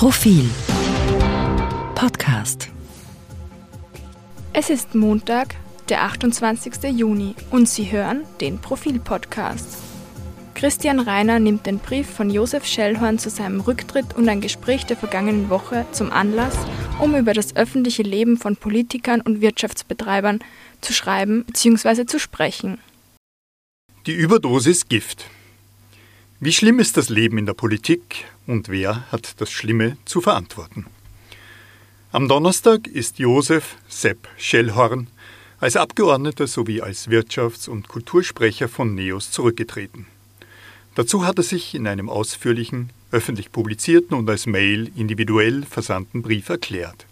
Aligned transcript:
Profil 0.00 0.48
Podcast 1.94 2.70
Es 4.54 4.70
ist 4.70 4.94
Montag, 4.94 5.56
der 5.90 6.04
28. 6.04 6.84
Juni 6.84 7.34
und 7.50 7.68
Sie 7.68 7.92
hören 7.92 8.24
den 8.40 8.58
Profil-Podcast. 8.62 9.76
Christian 10.54 11.00
Reiner 11.00 11.38
nimmt 11.38 11.66
den 11.66 11.80
Brief 11.80 12.08
von 12.08 12.30
Josef 12.30 12.64
Schellhorn 12.64 13.18
zu 13.18 13.28
seinem 13.28 13.60
Rücktritt 13.60 14.16
und 14.16 14.26
ein 14.30 14.40
Gespräch 14.40 14.86
der 14.86 14.96
vergangenen 14.96 15.50
Woche 15.50 15.84
zum 15.92 16.10
Anlass, 16.10 16.56
um 16.98 17.14
über 17.14 17.34
das 17.34 17.54
öffentliche 17.54 18.02
Leben 18.02 18.38
von 18.38 18.56
Politikern 18.56 19.20
und 19.20 19.42
Wirtschaftsbetreibern 19.42 20.38
zu 20.80 20.94
schreiben 20.94 21.44
bzw. 21.44 22.06
zu 22.06 22.18
sprechen. 22.18 22.78
Die 24.06 24.14
Überdosis 24.14 24.88
Gift. 24.88 25.26
Wie 26.42 26.52
schlimm 26.52 26.78
ist 26.78 26.96
das 26.96 27.10
Leben 27.10 27.36
in 27.36 27.44
der 27.44 27.52
Politik 27.52 28.24
und 28.46 28.70
wer 28.70 29.12
hat 29.12 29.38
das 29.42 29.50
Schlimme 29.50 29.98
zu 30.06 30.22
verantworten? 30.22 30.86
Am 32.12 32.28
Donnerstag 32.28 32.86
ist 32.86 33.18
Josef 33.18 33.76
Sepp 33.90 34.26
Schellhorn 34.38 35.08
als 35.58 35.76
Abgeordneter 35.76 36.46
sowie 36.46 36.80
als 36.80 37.10
Wirtschafts- 37.10 37.68
und 37.68 37.88
Kultursprecher 37.88 38.68
von 38.68 38.94
NEOS 38.94 39.32
zurückgetreten. 39.32 40.06
Dazu 40.94 41.26
hat 41.26 41.36
er 41.36 41.44
sich 41.44 41.74
in 41.74 41.86
einem 41.86 42.08
ausführlichen, 42.08 42.88
öffentlich 43.10 43.52
publizierten 43.52 44.16
und 44.16 44.30
als 44.30 44.46
Mail 44.46 44.90
individuell 44.96 45.64
versandten 45.64 46.22
Brief 46.22 46.48
erklärt. 46.48 47.04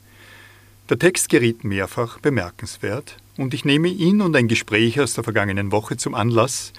Der 0.89 0.99
Text 0.99 1.29
geriet 1.29 1.65
mehrfach 1.65 2.19
bemerkenswert 2.19 3.19
und 3.37 3.53
ich 3.53 3.67
nehme 3.67 3.89
ihn 3.89 4.23
und 4.23 4.35
ein 4.35 4.49
Gespräch 4.49 4.99
aus 4.99 5.13
der 5.13 5.25
vergangenen 5.25 5.71
Woche 5.71 5.99
zum 5.99 6.15
Anlass, 6.15 6.73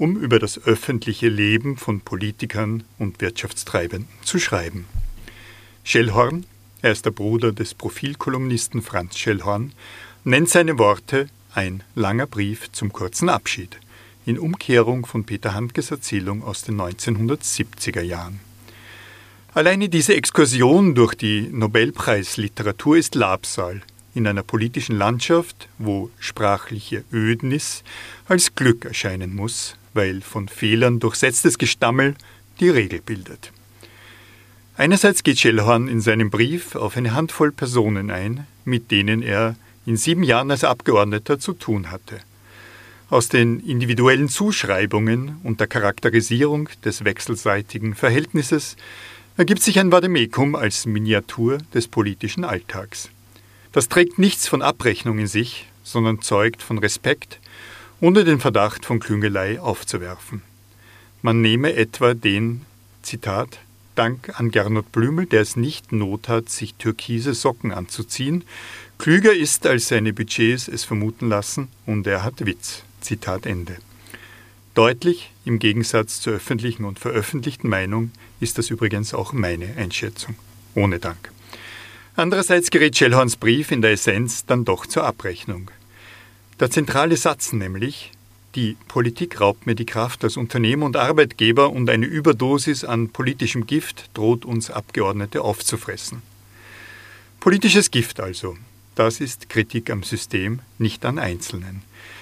um 0.00 0.16
über 0.16 0.38
das 0.38 0.58
öffentliche 0.64 1.28
Leben 1.28 1.76
von 1.76 2.00
Politikern 2.00 2.84
und 2.98 3.20
Wirtschaftstreibenden 3.20 4.08
zu 4.22 4.38
schreiben. 4.38 4.86
Schellhorn, 5.84 6.46
er 6.80 6.92
ist 6.92 7.04
der 7.04 7.10
Bruder 7.10 7.52
des 7.52 7.74
Profilkolumnisten 7.74 8.80
Franz 8.80 9.18
Schellhorn, 9.18 9.72
nennt 10.24 10.48
seine 10.48 10.78
Worte 10.78 11.28
ein 11.52 11.82
langer 11.94 12.26
Brief 12.26 12.72
zum 12.72 12.94
kurzen 12.94 13.28
Abschied, 13.28 13.78
in 14.24 14.38
Umkehrung 14.38 15.04
von 15.04 15.24
Peter 15.24 15.52
Handkes 15.52 15.90
Erzählung 15.90 16.42
aus 16.42 16.62
den 16.62 16.80
1970er 16.80 18.00
Jahren. 18.00 18.40
Alleine 19.52 19.90
diese 19.90 20.14
Exkursion 20.14 20.94
durch 20.94 21.14
die 21.14 21.42
Nobelpreisliteratur 21.52 22.96
ist 22.96 23.14
Labsal 23.16 23.82
in 24.14 24.26
einer 24.26 24.44
politischen 24.44 24.96
Landschaft, 24.96 25.68
wo 25.76 26.10
sprachliche 26.18 27.04
Ödnis 27.12 27.84
als 28.28 28.54
Glück 28.54 28.86
erscheinen 28.86 29.34
muss, 29.34 29.76
weil 29.94 30.20
von 30.20 30.48
Fehlern 30.48 31.00
durchsetztes 31.00 31.58
Gestammel 31.58 32.14
die 32.60 32.68
Regel 32.68 33.00
bildet. 33.00 33.52
Einerseits 34.76 35.22
geht 35.22 35.38
Schellhorn 35.38 35.88
in 35.88 36.00
seinem 36.00 36.30
Brief 36.30 36.74
auf 36.74 36.96
eine 36.96 37.14
Handvoll 37.14 37.52
Personen 37.52 38.10
ein, 38.10 38.46
mit 38.64 38.90
denen 38.90 39.22
er 39.22 39.56
in 39.84 39.96
sieben 39.96 40.22
Jahren 40.22 40.50
als 40.50 40.64
Abgeordneter 40.64 41.38
zu 41.38 41.52
tun 41.52 41.90
hatte. 41.90 42.20
Aus 43.10 43.28
den 43.28 43.58
individuellen 43.60 44.28
Zuschreibungen 44.28 45.38
und 45.42 45.58
der 45.58 45.66
Charakterisierung 45.66 46.68
des 46.84 47.04
wechselseitigen 47.04 47.94
Verhältnisses 47.94 48.76
ergibt 49.36 49.62
sich 49.62 49.80
ein 49.80 49.90
Vademekum 49.90 50.54
als 50.54 50.86
Miniatur 50.86 51.58
des 51.74 51.88
politischen 51.88 52.44
Alltags. 52.44 53.10
Das 53.72 53.88
trägt 53.88 54.18
nichts 54.18 54.46
von 54.46 54.62
Abrechnung 54.62 55.18
in 55.18 55.26
sich, 55.26 55.66
sondern 55.82 56.22
zeugt 56.22 56.62
von 56.62 56.78
Respekt, 56.78 57.39
ohne 58.00 58.24
den 58.24 58.40
Verdacht 58.40 58.86
von 58.86 59.00
Klüngelei 59.00 59.60
aufzuwerfen. 59.60 60.42
Man 61.22 61.42
nehme 61.42 61.74
etwa 61.74 62.14
den, 62.14 62.62
Zitat, 63.02 63.58
Dank 63.94 64.38
an 64.38 64.50
Gernot 64.50 64.92
Blümel, 64.92 65.26
der 65.26 65.42
es 65.42 65.56
nicht 65.56 65.92
not 65.92 66.28
hat, 66.28 66.48
sich 66.48 66.74
türkise 66.74 67.34
Socken 67.34 67.72
anzuziehen, 67.72 68.44
klüger 68.98 69.34
ist, 69.34 69.66
als 69.66 69.88
seine 69.88 70.12
Budgets 70.12 70.68
es 70.68 70.84
vermuten 70.84 71.28
lassen, 71.28 71.68
und 71.86 72.06
er 72.06 72.22
hat 72.22 72.46
Witz. 72.46 72.82
Zitat 73.00 73.46
Ende. 73.46 73.76
Deutlich, 74.74 75.32
im 75.44 75.58
Gegensatz 75.58 76.20
zur 76.20 76.34
öffentlichen 76.34 76.84
und 76.84 76.98
veröffentlichten 76.98 77.68
Meinung, 77.68 78.12
ist 78.40 78.56
das 78.56 78.70
übrigens 78.70 79.12
auch 79.12 79.32
meine 79.32 79.76
Einschätzung. 79.76 80.36
Ohne 80.74 80.98
Dank. 80.98 81.32
Andererseits 82.14 82.70
gerät 82.70 82.96
Schellhorns 82.96 83.36
Brief 83.36 83.72
in 83.72 83.82
der 83.82 83.92
Essenz 83.92 84.46
dann 84.46 84.64
doch 84.64 84.86
zur 84.86 85.04
Abrechnung. 85.04 85.70
Der 86.60 86.70
zentrale 86.70 87.16
Satz 87.16 87.54
nämlich, 87.54 88.12
die 88.54 88.76
Politik 88.86 89.40
raubt 89.40 89.64
mir 89.64 89.74
die 89.74 89.86
Kraft 89.86 90.22
als 90.24 90.36
Unternehmer 90.36 90.84
und 90.84 90.94
Arbeitgeber 90.94 91.70
und 91.70 91.88
eine 91.88 92.04
Überdosis 92.04 92.84
an 92.84 93.08
politischem 93.08 93.66
Gift 93.66 94.10
droht 94.12 94.44
uns 94.44 94.70
Abgeordnete 94.70 95.40
aufzufressen. 95.40 96.20
Politisches 97.40 97.90
Gift 97.90 98.20
also, 98.20 98.58
das 98.94 99.20
ist 99.20 99.48
Kritik 99.48 99.88
am 99.88 100.02
System, 100.02 100.60
nicht 100.76 101.06
an 101.06 101.18
Einzelnen. 101.18 101.80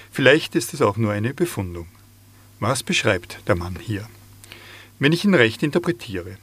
Vielleicht 0.09 0.55
ist 0.55 0.73
es 0.73 0.81
auch 0.81 0.95
nur 0.95 1.11
eine 1.11 1.33
Befundung. 1.33 1.87
Was 2.61 2.81
beschreibt 2.81 3.41
der 3.45 3.55
Mann 3.55 3.75
hier? 3.81 4.07
Wenn 4.99 5.11
ich 5.11 5.25
ihn 5.25 5.33
recht 5.33 5.63
interpretiere. 5.63 6.37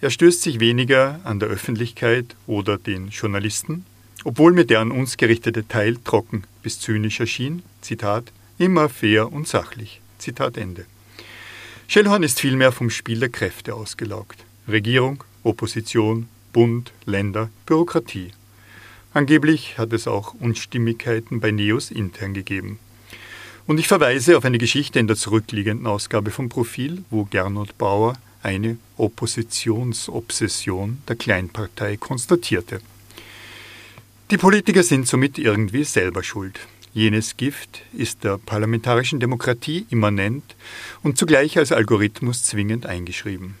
Er 0.00 0.10
stößt 0.10 0.42
sich 0.42 0.60
weniger 0.60 1.18
an 1.24 1.40
der 1.40 1.48
Öffentlichkeit 1.48 2.36
oder 2.46 2.78
den 2.78 3.08
Journalisten, 3.08 3.84
obwohl 4.26 4.52
mir 4.52 4.64
der 4.64 4.80
an 4.80 4.90
uns 4.90 5.16
gerichtete 5.16 5.68
Teil 5.68 5.98
trocken 6.02 6.42
bis 6.64 6.80
zynisch 6.80 7.20
erschien, 7.20 7.62
Zitat, 7.80 8.32
immer 8.58 8.88
fair 8.88 9.32
und 9.32 9.46
sachlich. 9.46 10.00
Zitat 10.18 10.56
Ende. 10.56 10.84
Schellhorn 11.86 12.24
ist 12.24 12.40
vielmehr 12.40 12.72
vom 12.72 12.90
Spiel 12.90 13.20
der 13.20 13.28
Kräfte 13.28 13.74
ausgelaugt. 13.74 14.44
Regierung, 14.66 15.22
Opposition, 15.44 16.26
Bund, 16.52 16.90
Länder, 17.04 17.50
Bürokratie. 17.66 18.32
Angeblich 19.14 19.78
hat 19.78 19.92
es 19.92 20.08
auch 20.08 20.34
Unstimmigkeiten 20.34 21.38
bei 21.38 21.52
Neos 21.52 21.92
intern 21.92 22.34
gegeben. 22.34 22.80
Und 23.68 23.78
ich 23.78 23.86
verweise 23.86 24.36
auf 24.36 24.44
eine 24.44 24.58
Geschichte 24.58 24.98
in 24.98 25.06
der 25.06 25.14
zurückliegenden 25.14 25.86
Ausgabe 25.86 26.32
vom 26.32 26.48
Profil, 26.48 27.04
wo 27.10 27.26
Gernot 27.26 27.78
Bauer 27.78 28.18
eine 28.42 28.76
Oppositionsobsession 28.96 30.98
der 31.06 31.14
Kleinpartei 31.14 31.96
konstatierte. 31.96 32.80
Die 34.32 34.38
Politiker 34.38 34.82
sind 34.82 35.06
somit 35.06 35.38
irgendwie 35.38 35.84
selber 35.84 36.24
schuld. 36.24 36.58
Jenes 36.92 37.36
Gift 37.36 37.82
ist 37.92 38.24
der 38.24 38.38
parlamentarischen 38.38 39.20
Demokratie 39.20 39.86
immanent 39.88 40.56
und 41.04 41.16
zugleich 41.16 41.56
als 41.58 41.70
Algorithmus 41.70 42.42
zwingend 42.42 42.86
eingeschrieben. 42.86 43.54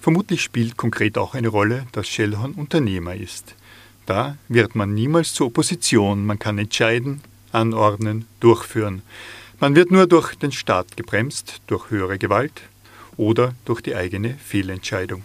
Vermutlich 0.00 0.42
spielt 0.42 0.76
konkret 0.76 1.16
auch 1.16 1.36
eine 1.36 1.46
Rolle, 1.46 1.86
dass 1.92 2.08
Schellhorn 2.08 2.54
Unternehmer 2.54 3.14
ist. 3.14 3.54
Da 4.04 4.36
wird 4.48 4.74
man 4.74 4.94
niemals 4.94 5.32
zur 5.32 5.46
Opposition, 5.46 6.26
man 6.26 6.40
kann 6.40 6.58
entscheiden, 6.58 7.20
anordnen, 7.52 8.24
durchführen. 8.40 9.02
Man 9.60 9.76
wird 9.76 9.92
nur 9.92 10.08
durch 10.08 10.34
den 10.34 10.50
Staat 10.50 10.96
gebremst, 10.96 11.60
durch 11.68 11.90
höhere 11.90 12.18
Gewalt 12.18 12.62
oder 13.16 13.54
durch 13.64 13.80
die 13.80 13.94
eigene 13.94 14.34
Fehlentscheidung. 14.44 15.22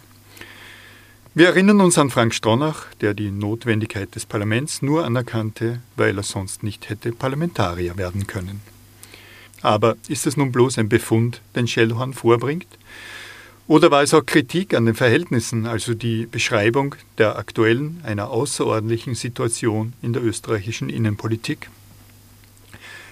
Wir 1.36 1.48
erinnern 1.48 1.80
uns 1.80 1.98
an 1.98 2.10
Frank 2.10 2.32
Stronach, 2.32 2.86
der 3.00 3.12
die 3.12 3.32
Notwendigkeit 3.32 4.14
des 4.14 4.24
Parlaments 4.24 4.82
nur 4.82 5.04
anerkannte, 5.04 5.80
weil 5.96 6.16
er 6.16 6.22
sonst 6.22 6.62
nicht 6.62 6.88
hätte 6.88 7.10
Parlamentarier 7.10 7.96
werden 7.96 8.28
können. 8.28 8.60
Aber 9.60 9.96
ist 10.06 10.28
es 10.28 10.36
nun 10.36 10.52
bloß 10.52 10.78
ein 10.78 10.88
Befund, 10.88 11.40
den 11.56 11.66
Schellhorn 11.66 12.14
vorbringt? 12.14 12.68
Oder 13.66 13.90
war 13.90 14.04
es 14.04 14.14
auch 14.14 14.24
Kritik 14.24 14.74
an 14.74 14.86
den 14.86 14.94
Verhältnissen, 14.94 15.66
also 15.66 15.94
die 15.94 16.26
Beschreibung 16.26 16.94
der 17.18 17.36
aktuellen, 17.36 18.00
einer 18.04 18.30
außerordentlichen 18.30 19.16
Situation 19.16 19.94
in 20.02 20.12
der 20.12 20.22
österreichischen 20.22 20.88
Innenpolitik? 20.88 21.68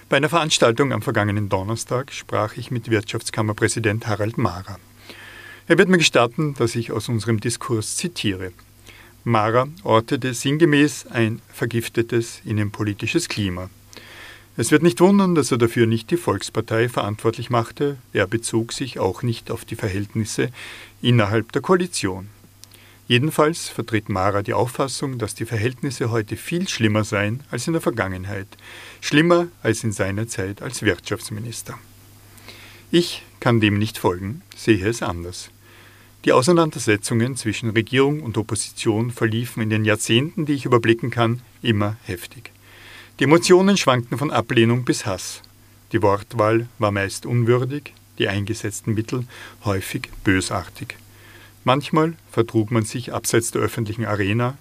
Bei 0.07 0.15
einer 0.15 0.29
Veranstaltung 0.29 0.93
am 0.93 1.01
vergangenen 1.01 1.49
Donnerstag 1.49 2.13
sprach 2.13 2.55
ich 2.55 2.71
mit 2.71 2.89
Wirtschaftskammerpräsident 2.89 4.07
Harald 4.07 4.37
Mara. 4.37 4.77
Er 5.65 5.77
wird 5.77 5.87
mir 5.87 5.97
gestatten, 5.97 6.55
dass 6.55 6.75
ich 6.75 6.91
aus 6.91 7.07
unserem 7.07 7.39
Diskurs 7.39 7.95
zitiere. 7.95 8.51
Mara 9.23 9.69
ortete 9.83 10.33
sinngemäß 10.33 11.07
ein 11.07 11.41
vergiftetes 11.47 12.41
innenpolitisches 12.43 13.29
Klima. 13.29 13.69
Es 14.57 14.71
wird 14.71 14.83
nicht 14.83 14.99
wundern, 14.99 15.35
dass 15.35 15.51
er 15.51 15.57
dafür 15.57 15.87
nicht 15.87 16.11
die 16.11 16.17
Volkspartei 16.17 16.89
verantwortlich 16.89 17.49
machte, 17.49 17.97
er 18.11 18.27
bezog 18.27 18.73
sich 18.73 18.99
auch 18.99 19.23
nicht 19.23 19.49
auf 19.49 19.63
die 19.63 19.77
Verhältnisse 19.77 20.49
innerhalb 21.01 21.53
der 21.53 21.61
Koalition. 21.61 22.27
Jedenfalls 23.07 23.69
vertritt 23.69 24.09
Mara 24.09 24.41
die 24.43 24.53
Auffassung, 24.53 25.17
dass 25.17 25.33
die 25.33 25.45
Verhältnisse 25.45 26.11
heute 26.11 26.35
viel 26.35 26.67
schlimmer 26.67 27.05
seien 27.05 27.39
als 27.51 27.67
in 27.67 27.73
der 27.73 27.81
Vergangenheit, 27.81 28.47
schlimmer 28.99 29.47
als 29.61 29.85
in 29.85 29.93
seiner 29.93 30.27
Zeit 30.27 30.61
als 30.61 30.81
Wirtschaftsminister. 30.81 31.79
Ich 32.91 33.23
kann 33.39 33.61
dem 33.61 33.79
nicht 33.79 33.97
folgen, 33.97 34.41
sehe 34.55 34.85
es 34.85 35.01
anders. 35.01 35.52
Die 36.25 36.31
Auseinandersetzungen 36.31 37.35
zwischen 37.35 37.71
Regierung 37.71 38.21
und 38.21 38.37
Opposition 38.37 39.11
verliefen 39.11 39.61
in 39.61 39.69
den 39.69 39.83
Jahrzehnten, 39.83 40.45
die 40.45 40.53
ich 40.53 40.63
überblicken 40.63 41.09
kann, 41.09 41.41
immer 41.61 41.97
heftig. 42.05 42.51
Die 43.19 43.25
Emotionen 43.25 43.75
schwankten 43.75 44.17
von 44.17 44.31
Ablehnung 44.31 44.85
bis 44.85 45.05
Hass. 45.05 45.41
Die 45.91 46.01
Wortwahl 46.01 46.67
war 46.79 46.91
meist 46.91 47.25
unwürdig, 47.25 47.93
die 48.19 48.29
eingesetzten 48.29 48.93
Mittel 48.93 49.25
häufig 49.65 50.09
bösartig. 50.23 50.95
Manchmal 51.65 52.13
vertrug 52.31 52.71
man 52.71 52.85
sich 52.85 53.13
abseits 53.13 53.51
der 53.51 53.61
öffentlichen 53.61 54.05
Arena, 54.05 54.57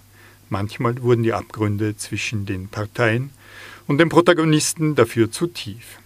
manchmal 0.50 1.00
wurden 1.00 1.22
die 1.22 1.32
Abgründe 1.32 1.96
zwischen 1.96 2.44
den 2.44 2.68
Parteien 2.68 3.30
und 3.86 3.98
den 3.98 4.08
Protagonisten 4.08 4.96
dafür 4.96 5.30
zu 5.30 5.46
tief. 5.46 6.01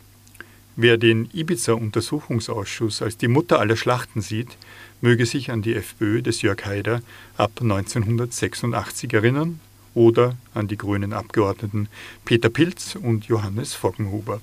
Wer 0.79 0.99
den 0.99 1.31
Ibiza-Untersuchungsausschuss 1.33 3.01
als 3.01 3.17
die 3.17 3.29
Mutter 3.29 3.59
aller 3.61 3.79
Schlachten 3.79 4.21
sieht, 4.21 4.59
möge 5.01 5.25
sich 5.25 5.51
an 5.51 5.63
die 5.63 5.75
FPÖ 5.75 6.21
des 6.21 6.43
Jörg 6.43 6.67
Haider 6.67 7.01
ab 7.39 7.53
1986 7.63 9.15
erinnern 9.15 9.59
oder 9.95 10.37
an 10.53 10.69
die 10.69 10.77
grünen 10.77 11.15
Abgeordneten 11.15 11.89
Peter 12.27 12.51
Pilz 12.51 12.95
und 12.95 13.25
Johannes 13.25 13.73
Foggenhuber. 13.73 14.43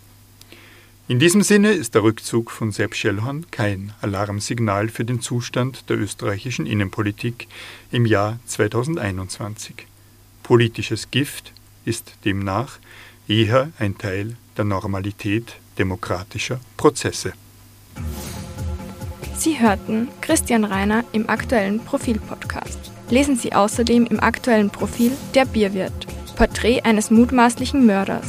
In 1.07 1.19
diesem 1.19 1.44
Sinne 1.44 1.74
ist 1.74 1.94
der 1.94 2.01
Rückzug 2.01 2.50
von 2.50 2.71
Sepp 2.71 2.95
Schellhorn 2.95 3.45
kein 3.51 3.94
Alarmsignal 4.01 4.89
für 4.89 5.06
den 5.06 5.21
Zustand 5.21 5.88
der 5.88 6.00
österreichischen 6.00 6.65
Innenpolitik 6.65 7.47
im 7.91 8.07
Jahr 8.07 8.39
2021. 8.47 9.85
Politisches 10.41 11.12
Gift 11.12 11.53
ist 11.85 12.15
demnach 12.25 12.80
eher 13.27 13.71
ein 13.77 14.00
Teil 14.00 14.35
der 14.57 14.65
Normalität 14.65 15.55
demokratischer 15.77 16.59
Prozesse. 16.77 17.33
Sie 19.35 19.59
hörten 19.59 20.07
Christian 20.21 20.63
Reiner 20.63 21.03
im 21.11 21.29
aktuellen 21.29 21.79
Profil-Podcast. 21.79 22.91
Lesen 23.09 23.35
Sie 23.35 23.53
außerdem 23.53 24.05
im 24.05 24.19
aktuellen 24.19 24.69
Profil 24.69 25.11
Der 25.35 25.45
Bierwirt, 25.45 26.07
Porträt 26.35 26.81
eines 26.83 27.11
mutmaßlichen 27.11 27.85
Mörders. 27.85 28.25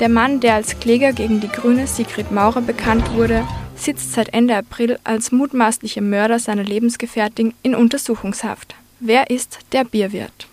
Der 0.00 0.08
Mann, 0.08 0.40
der 0.40 0.54
als 0.54 0.78
Kläger 0.80 1.12
gegen 1.12 1.40
die 1.40 1.48
grüne 1.48 1.86
Sigrid 1.86 2.30
Maurer 2.30 2.62
bekannt 2.62 3.12
wurde, 3.14 3.46
sitzt 3.74 4.12
seit 4.12 4.32
Ende 4.34 4.56
April 4.56 4.98
als 5.04 5.32
mutmaßlicher 5.32 6.02
Mörder 6.02 6.38
seiner 6.38 6.64
Lebensgefährtin 6.64 7.54
in 7.62 7.74
Untersuchungshaft. 7.74 8.74
Wer 8.98 9.30
ist 9.30 9.60
der 9.72 9.84
Bierwirt? 9.84 10.49